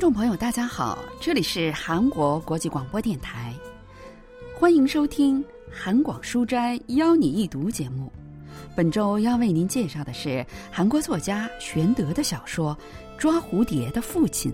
[0.00, 3.54] 听众朋友，大家好，这里是韩国国际广播电台，
[4.58, 8.10] 欢迎收听《韩广书斋邀你一读》节目。
[8.74, 10.42] 本周要为您介绍的是
[10.72, 12.74] 韩国作家玄德的小说
[13.20, 14.50] 《抓蝴蝶的父亲》。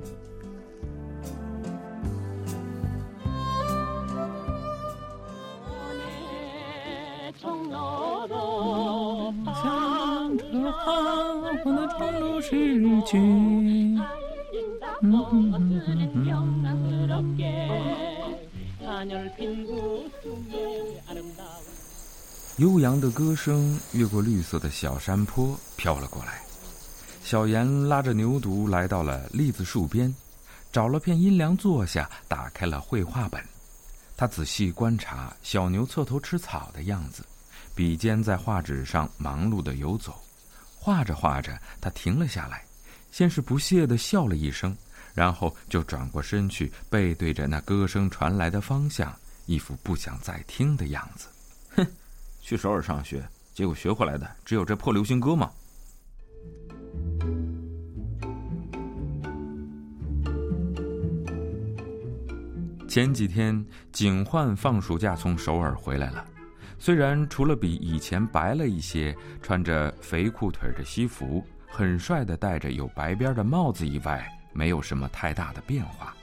[22.59, 26.41] 悠扬的歌声越过绿色的小山坡飘了过来。
[27.23, 30.14] 小妍拉着牛犊来到了栗子树边，
[30.73, 33.45] 找了片阴凉坐下，打开了绘画本。
[34.16, 37.23] 他仔细观察小牛侧头吃草的样子，
[37.74, 40.19] 笔尖在画纸上忙碌地游走。
[40.78, 42.64] 画着画着，他停了下来，
[43.12, 44.75] 先是不屑地笑了一声，
[45.12, 49.14] 然后就转过身去，背对着那歌声传来的方向，
[49.45, 51.27] 一副不想再听的样子。
[52.47, 55.50] 去首尔上学，结果学回来的只有这破流行歌吗？
[62.86, 66.24] 前几天，景焕放暑假从首尔回来了。
[66.78, 76.16] 虽然除了比以前白了一些，穿着肥裤腿的西服，很帅的戴着有白边的帽子以外，没有什么太大的变化。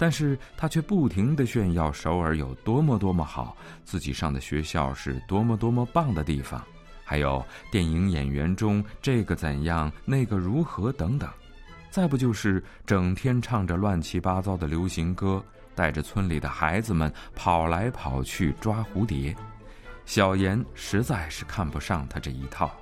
[0.00, 6.64] 但是他却不停的炫耀首尔有多么多么好，自己上的学校是多么多么棒的地方，
[7.04, 11.28] 还有电影演员中这个怎样，那个如何等等。
[11.90, 19.36] 再不就是整天唱着乱七八糟的流行歌，带着村里的孩子们跑来跑去抓蝴蝶。
[20.06, 22.74] 小妍实在是看不上他这一套。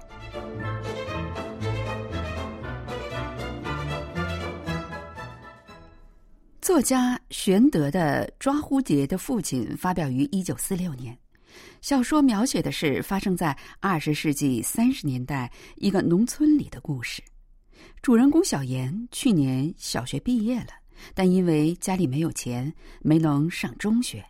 [6.69, 11.19] 作家玄德的《抓蝴蝶的父亲》发表于一九四六年。
[11.81, 17.23] 小说描写的是发生在二十世纪三十年代一个农村里的故事。
[18.03, 20.75] 主人公小妍去年小学毕业了，
[21.15, 24.23] 但因为家里没有钱，没能上中学。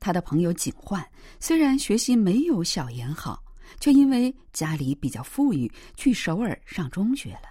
[0.00, 1.06] 他的朋友景焕
[1.38, 3.40] 虽然学习没有小妍好，
[3.78, 7.42] 却因为家里比较富裕，去首尔上中学了。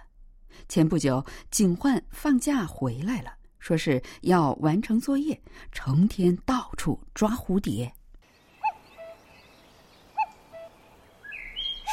[0.68, 3.32] 前不久，景焕放假回来了，
[3.66, 5.36] 说是要完成作业，
[5.72, 7.92] 成天到处抓蝴蝶。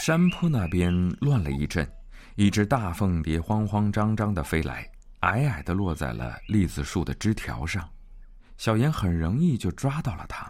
[0.05, 1.91] 山坡那边乱了一阵，
[2.35, 4.87] 一只大凤蝶慌慌张张的飞来，
[5.21, 7.89] 矮矮的落在了栗子树的枝条上。
[8.55, 10.47] 小妍很容易就抓到了它，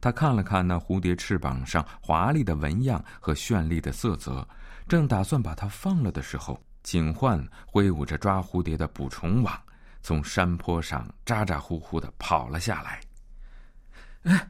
[0.00, 4.48] 他看了看那蝴蝶翅膀上华丽的纹样和绚丽的色泽，
[4.88, 9.60] 正打算把它放了的时候，景焕挥舞着抓蝴蝶的捕虫网，
[10.04, 13.00] 从山坡上咋咋呼呼的跑了下来。
[14.24, 14.48] 哎，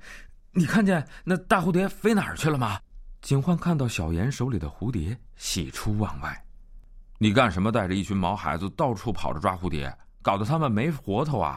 [0.50, 2.81] 你看见那大蝴蝶飞哪儿去了吗？
[3.22, 6.44] 警焕看到小妍手里的蝴蝶，喜出望外。
[7.19, 11.56] 你干什么带着一群毛孩子到处跑着抓蝴蝶，搞得他们没活头啊？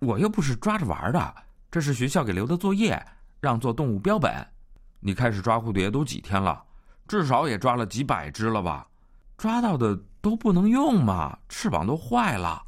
[0.00, 1.34] 我又不是抓着玩的，
[1.70, 3.00] 这是学校给留的作业，
[3.40, 4.44] 让做动物标本。
[4.98, 6.60] 你开始抓蝴蝶都几天了？
[7.06, 8.84] 至少也抓了几百只了吧？
[9.36, 12.64] 抓到的都不能用嘛，翅膀都坏了。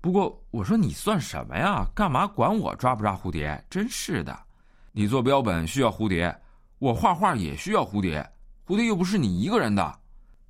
[0.00, 1.84] 不过我说你算什么呀？
[1.92, 3.62] 干嘛管我抓不抓蝴蝶？
[3.68, 4.38] 真是的！
[4.92, 6.34] 你做标本需要蝴蝶，
[6.78, 8.24] 我画画也需要蝴蝶。
[8.64, 9.98] 蝴蝶又不是你一个人的，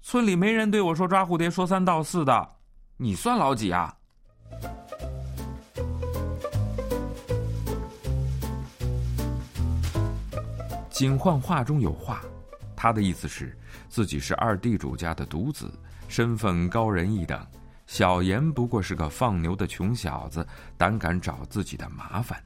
[0.03, 2.49] 村里没人对我说抓蝴蝶说三道四的。
[2.99, 3.95] 你算老几啊？
[10.91, 12.21] 景焕话中有话，
[12.77, 13.57] 他的意思是
[13.89, 15.73] 自己是二地主家的独子，
[16.07, 17.41] 身份高人一等。
[17.89, 22.39] 小妍不过是个放牛的穷小子，胆敢找自己的麻烦。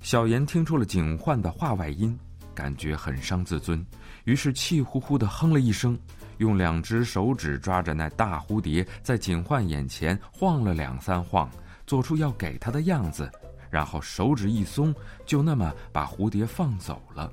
[0.00, 2.18] 小妍听出了景焕的话外音，
[2.56, 3.86] 感觉很伤自尊，
[4.24, 5.96] 于是气呼呼地哼了一声，
[6.38, 11.48] 用两只手指抓着那大蝴蝶，在景焕眼前晃了两三晃，
[11.86, 13.30] 做出要给他的样子，
[13.70, 14.92] 然后手指一松，
[15.24, 17.32] 就那么把蝴蝶放走了。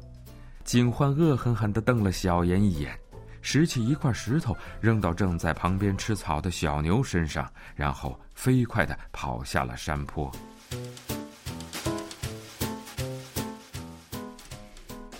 [0.63, 2.95] 景焕恶狠狠地瞪了小妍一眼，
[3.47, 10.31] 拾起一块石头扔到正在旁边吃草的小牛身上，然后飞快地跑下了山坡。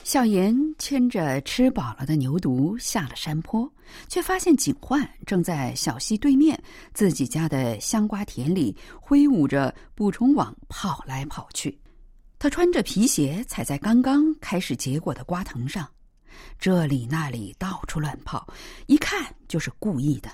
[0.03, 3.71] 小妍牵着吃饱了的牛犊下了山坡，
[4.07, 6.59] 却发现警焕正在小溪对面
[6.95, 11.79] 自己家的香瓜田里挥舞着捕虫网跑来跑去。
[12.39, 15.87] 他穿着皮鞋踩在刚刚开始结果的瓜藤上，
[16.57, 18.47] 这里那里到处乱跑，
[18.87, 20.29] 一看就是故意的。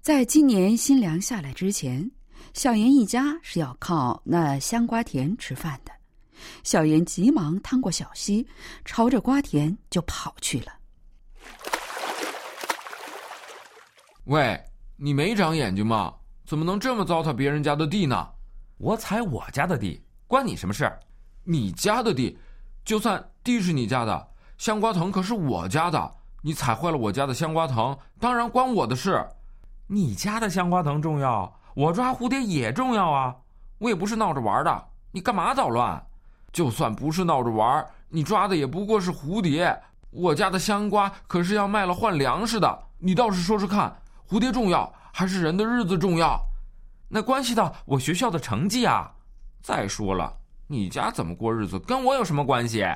[0.00, 2.10] 在今年新粮下来之前，
[2.54, 5.92] 小妍一家是要靠那香瓜田吃饭的。
[6.64, 8.46] 小妍急忙趟过小溪，
[8.84, 10.72] 朝着瓜田就跑去了。
[14.24, 14.60] 喂，
[14.96, 16.14] 你没长眼睛吗？
[16.44, 18.28] 怎么能这么糟蹋别人家的地呢？
[18.78, 20.92] 我踩我家的地，关你什么事？
[21.44, 22.36] 你家的地，
[22.84, 24.31] 就算地是你家的，
[24.62, 26.14] 香瓜藤可是我家的。
[26.40, 29.26] 你踩坏了我家的香瓜藤，当然关我的事。
[29.88, 33.34] 你家的香瓜藤重要，我抓蝴蝶也重要啊！
[33.78, 36.00] 我也不是闹着玩的，你干嘛捣乱？
[36.52, 39.76] 就算不是闹着玩，你抓的也不过是蝴蝶。
[40.12, 42.84] 我家的香瓜可是要卖了换粮食的。
[42.98, 43.92] 你倒是说说看，
[44.28, 46.40] 蝴蝶重要还是人的日子重要？
[47.08, 49.10] 那关系到我学校的成绩啊！
[49.60, 50.32] 再说了，
[50.68, 52.86] 你家怎么过日子跟我有什么关系？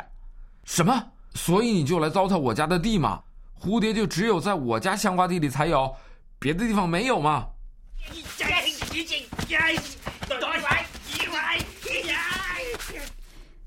[0.63, 1.11] 什么？
[1.37, 3.23] 所以你就来糟蹋我家的地吗？
[3.61, 5.95] 蝴蝶就只有在我家香瓜地里才有，
[6.39, 7.47] 别的地方没有吗？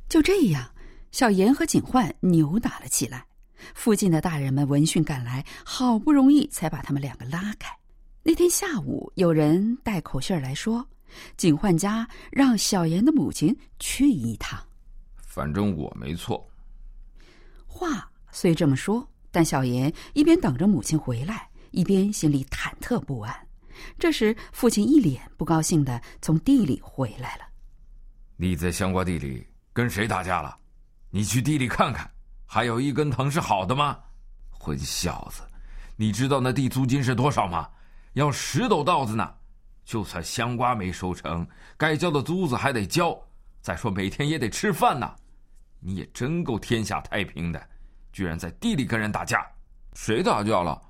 [0.10, 0.68] 就这样，
[1.12, 3.24] 小严和警幻扭打了起来。
[3.76, 7.70] 附近的大人们闻讯赶来，好不容易才把他们两个拉开。
[8.24, 10.86] 那天下午，有人带口信来说，
[11.38, 14.60] 警幻家让小严的母亲去一趟。
[15.18, 16.44] 反正我没错。
[17.70, 19.08] 话虽这么说。
[19.32, 23.48] 但小严一边等着母亲回来，一边心里忐忑不安。
[24.00, 27.44] 这时，父亲一脸不高兴的从地里回来了。
[28.36, 30.58] 你在香瓜地里跟谁打架了？
[31.12, 32.10] 你去地里看看，
[32.44, 33.96] 还有一根藤是好的吗？
[34.50, 35.44] 混小子，
[35.96, 37.70] 你知道那地租金是多少吗？
[38.14, 39.36] 要十斗稻子呢。
[39.86, 43.16] 就算香瓜没收成，该交的租子还得交。
[43.62, 45.16] 再说每天也得吃饭呢。
[45.80, 47.62] 你也真够天下太平的。
[48.12, 49.46] 居然在地里跟人打架，
[49.94, 50.82] 谁打架了？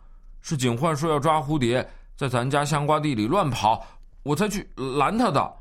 [0.42, 3.86] 是警幻说要抓蝴蝶，在咱家香瓜地里乱跑，
[4.24, 5.54] 我才去拦他的。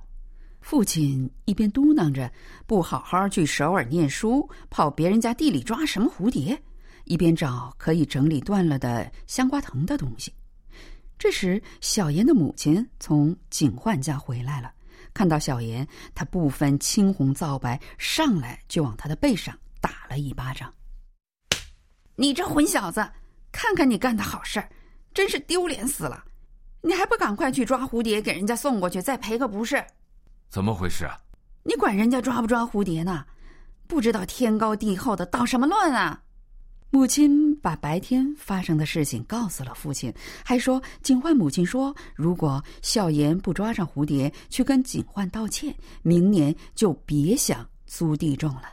[0.61, 2.31] 父亲一边嘟囔着
[2.67, 6.61] 不好好去首尔念书，跑别人家地里抓什么蝴蝶，
[7.05, 10.33] 一边找可以整理断了的香瓜藤的东西。
[11.19, 14.73] 这时，小妍的母亲从警幻家回来了，
[15.19, 15.85] 看到小妍，
[16.15, 20.73] 他不分青红皂白，上来就往他的背上打了一巴掌。
[22.15, 23.05] 你这混小子，
[23.50, 24.69] 看看你干的好事儿，
[25.12, 26.23] 真是丢脸死了！
[26.82, 29.85] 你还不赶快去抓蝴蝶，给人家送过去，再赔个不是？
[30.49, 31.19] 怎么回事啊？
[31.64, 33.26] 你管人家抓不抓蝴蝶呢？
[33.88, 36.23] 不知道天高地厚的捣什么乱啊！
[36.90, 40.12] 母亲把白天发生的事情告诉了父亲，
[40.43, 48.73] 还说警幻母亲说，如果小妍不抓上蝴蝶，去跟警幻道歉，明年就别想租地种了。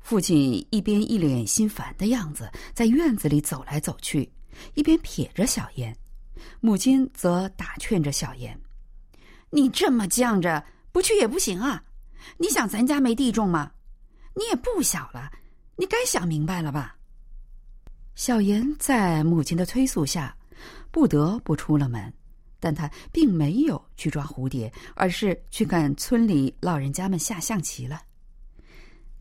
[0.00, 4.28] 父亲一边一脸心烦的样子，在院子里走来走去，
[4.74, 5.96] 一边撇着小妍。
[6.60, 8.60] 母亲则打劝着小妍
[9.50, 11.84] ：“你这么犟着不去也不行啊！
[12.36, 13.70] 你想咱家没地种吗？
[14.34, 15.30] 你也不小了，
[15.76, 16.94] 你该想明白了吧？”
[18.16, 20.34] 小妍在母亲的催促下，
[20.90, 22.10] 不得不出了门，
[22.58, 28.00] 但他并没有去抓蝴蝶，而是去看村里老人家们下象棋了。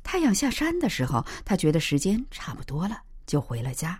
[0.01, 2.97] 太阳下山的时候，他觉得时间差不多了，
[3.27, 3.99] 就回了家。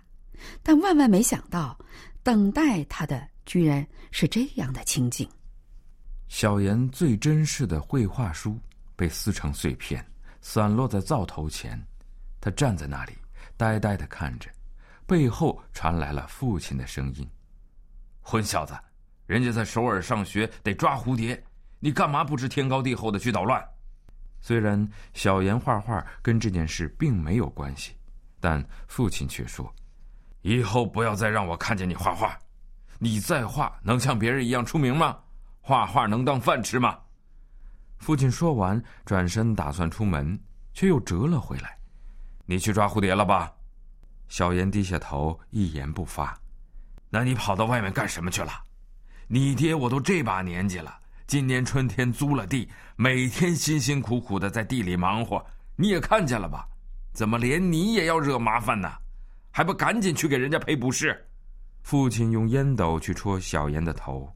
[0.62, 1.78] 但万万没想到，
[2.22, 5.28] 等待他的居然是这样的情景。
[6.28, 8.58] 小妍最珍视的绘画书
[8.96, 10.02] 被撕成碎片，
[10.40, 11.78] 散落在灶头前。
[12.40, 13.12] 他站在那里，
[13.58, 14.48] 呆呆的看着。
[15.06, 17.28] 背后传来了父亲的声音
[18.20, 18.76] ：“混小子，
[19.26, 21.40] 人家在首尔上学得抓蝴蝶，
[21.78, 23.64] 你干嘛不知天高地厚的去捣乱？”
[24.40, 27.96] 虽然小妍画画跟这件事并没有关系，
[28.40, 29.72] 但父亲却说
[30.42, 32.36] ：“以后不要再让我看见你画画。
[32.98, 35.16] 你再画，能像别人一样出名吗？
[35.60, 36.98] 画画能当饭吃吗？”
[37.98, 40.38] 父亲说完，转身打算出门，
[40.74, 41.78] 却又折了回来。
[42.44, 43.52] “你去抓蝴蝶了吧？”
[44.28, 46.38] 小妍低下头，一言不发。
[47.10, 48.52] “那你跑到外面干什么去了？
[49.28, 56.64] 你爹我都这把年纪了。”今年春天租了地，每天辛辛苦苦的在地里忙活，你也看见了吧？
[57.12, 58.88] 怎么连你也要惹麻烦呢？
[59.50, 61.20] 还不赶紧去给人家赔不是？
[61.82, 64.32] 父亲用烟斗去戳小妍的头，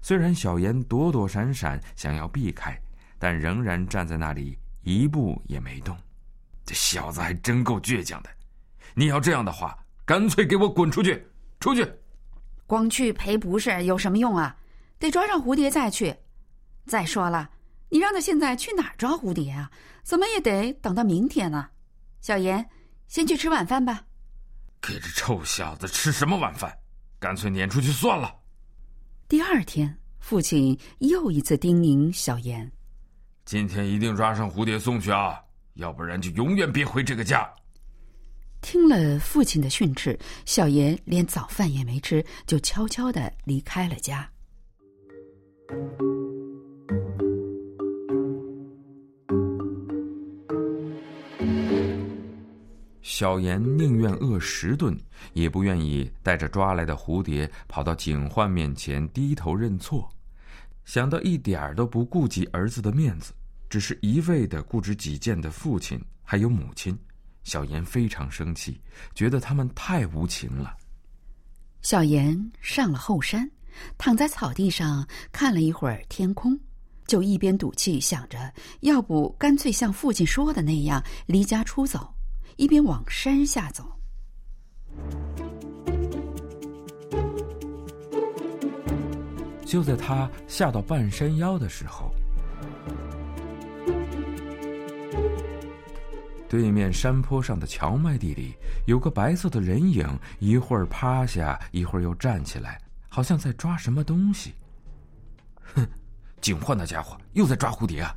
[0.00, 2.74] 虽然小妍躲躲闪闪想要避开，
[3.18, 5.94] 但仍然站在那里一步也没动。
[6.64, 8.30] 这小子还真够倔强的！
[9.00, 11.26] 你要这样的话，干脆给我滚出去！
[11.58, 11.90] 出去！
[12.66, 14.54] 光去赔不是有什么用啊？
[14.98, 16.14] 得抓上蝴蝶再去。
[16.84, 17.48] 再说了，
[17.88, 19.70] 你让他现在去哪儿抓蝴蝶啊？
[20.02, 21.66] 怎么也得等到明天呢。
[22.20, 22.62] 小严，
[23.08, 24.04] 先去吃晚饭吧。
[24.82, 26.70] 给这臭小子吃什么晚饭？
[27.18, 28.30] 干脆撵出去算了。
[29.28, 32.70] 第二天，父亲又一次叮咛小严
[33.46, 35.40] ：“今天一定抓上蝴蝶送去啊，
[35.76, 37.50] 要不然就永远别回这个家。”
[38.60, 44.28] 听了父亲的训斥，小妍连早饭也没吃，就悄悄的离开了家。
[53.02, 54.96] 小妍宁愿饿十顿，
[55.32, 60.08] 也不愿意带着抓来的蝴蝶跑到警幻面前低头认错。
[60.84, 63.32] 想到一点儿都不顾及儿子的面子，
[63.68, 66.96] 只是一味的固执己见的父亲还有母亲，
[67.50, 68.80] 小妍非常生气，
[69.12, 70.76] 觉得他们太无情了。
[71.82, 73.50] 小妍上了后山，
[73.98, 76.56] 躺在草地上看了一会儿天空，
[77.08, 78.38] 就一边赌气想着，
[78.82, 82.14] 要不干脆像父亲说的那样离家出走。
[82.56, 83.84] 一边往山下走，
[89.66, 92.14] 就在他下到半山腰的时候，
[96.50, 102.76] 对面山坡上的荞麦地里有个白色的人影，一会儿趴下，一会儿又站起来，
[103.08, 104.52] 好像在抓什么东西。
[105.62, 105.86] 哼，
[106.40, 108.12] 警幻那家伙又在抓蝴蝶啊！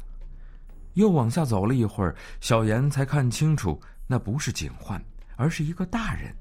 [0.95, 3.79] 又往下走了一会儿，小妍才看清楚。
[4.07, 4.99] 那不是警幻，
[5.35, 6.35] 而是一个大人。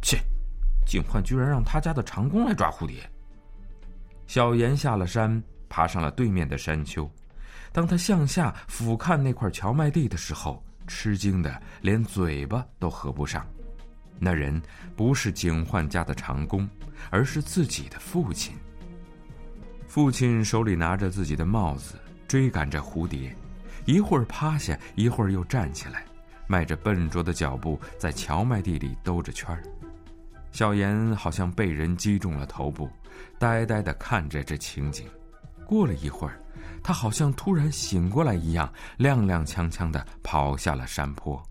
[0.00, 0.22] 切，
[0.86, 3.02] 警幻居然让他家的长工来抓蝴蝶。
[4.28, 7.10] 小妍下了山，爬上了对面的山丘。
[7.72, 13.46] 当他向下俯瞰那块荞麦地的时候，吃惊的连嘴巴都合不上。
[14.18, 14.60] 那人
[14.94, 16.68] 不是警幻家的长工，
[17.10, 18.56] 而是自己的父亲。
[19.86, 21.94] 父亲手里拿着自己的帽子，
[22.26, 23.34] 追赶着蝴蝶，
[23.84, 26.04] 一会儿趴下，一会儿又站起来。
[26.46, 29.62] 迈着笨拙的脚步，在荞麦地里兜着圈儿。
[30.52, 32.88] 小妍好像被人击中了头部，
[33.38, 35.06] 呆呆的看着这情景。
[35.66, 36.38] 过了一会儿，
[36.84, 41.42] 他好像突然醒过来一样，踉踉跄跄的跑下了山坡。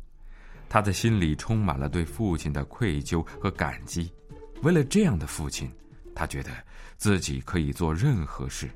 [0.70, 4.14] 他的心里充满了对父亲的愧疚和感激。
[4.62, 5.70] 为了这样的父亲，
[6.14, 6.52] 他觉得
[6.98, 8.70] 自己可以做任何事。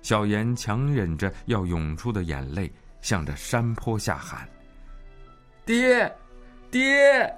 [0.00, 2.72] 小妍强忍着要涌出的眼泪，
[3.02, 4.48] 向着山坡下喊。
[5.66, 6.10] 爹，
[6.70, 7.34] 爹！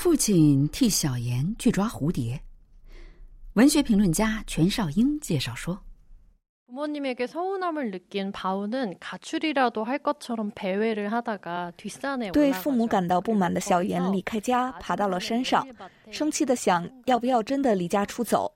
[0.00, 2.40] 父亲替小妍去抓蝴蝶。
[3.52, 5.78] 文学评论家全少英介绍说
[12.32, 15.68] ：“对父母感到不满的小妍离开家，爬到了山上，
[16.10, 18.50] 生气的想要不要真的离家出走。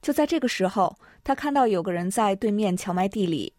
[0.00, 3.52] 就在这个时候。”他看到有个人在对面荞麦地里，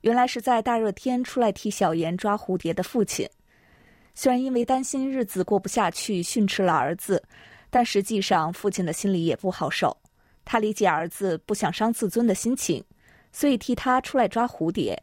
[0.00, 3.24] 原来是在大热天出来替小妍抓蝴蝶的父亲。
[4.14, 7.22] 虽然因为担心日子过不下去训斥了儿子，
[7.70, 9.96] 但实际上父亲的心里也不好受。
[10.44, 12.84] 他理解儿子不想伤自尊的心情，
[13.32, 15.00] 所以替他出来抓蝴蝶。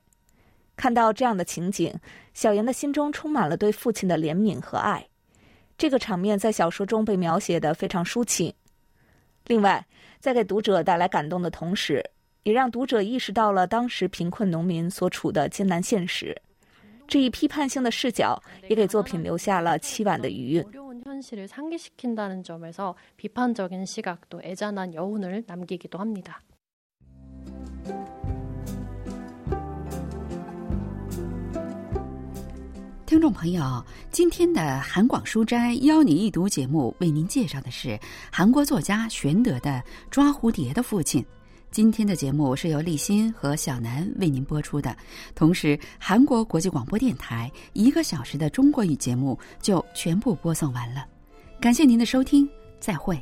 [0.75, 1.93] 看到这样的情景，
[2.33, 5.05] 小妍的心中充满了对父亲的怜悯和爱。
[5.77, 8.53] 这个场面在小说中被描写的非常抒情。
[9.45, 9.85] 另外。
[10.21, 12.03] 在给读者带来感动的同时，
[12.43, 16.35] 也让读者意识到了当时贫困农民所处的艰难现实。
[17.09, 18.39] 这一批判性的视角，
[18.69, 20.63] 也给作品留下了凄婉的余韵。
[33.07, 37.99] 听众朋友，今天的韩广书斋邀你一读节目，为您介绍的是
[38.31, 39.71] 韩国作家玄德的
[40.11, 41.23] 《抓蝴蝶的父亲》。
[41.71, 44.95] 今天的节目是由立新和小南为您播出的，
[45.35, 51.05] 同时韩国国际广播电台一个小时的中国语节目就全部播送完了。
[51.61, 52.49] 感谢您的收听，
[52.79, 53.21] 再会。